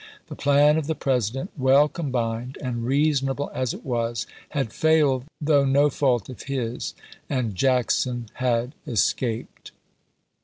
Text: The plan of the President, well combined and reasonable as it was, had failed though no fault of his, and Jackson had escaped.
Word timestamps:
The 0.29 0.35
plan 0.35 0.77
of 0.79 0.87
the 0.87 0.95
President, 0.95 1.51
well 1.55 1.87
combined 1.87 2.57
and 2.59 2.83
reasonable 2.83 3.51
as 3.53 3.71
it 3.71 3.85
was, 3.85 4.25
had 4.49 4.73
failed 4.73 5.25
though 5.39 5.63
no 5.63 5.91
fault 5.91 6.27
of 6.27 6.41
his, 6.49 6.95
and 7.29 7.53
Jackson 7.53 8.27
had 8.33 8.73
escaped. 8.87 9.71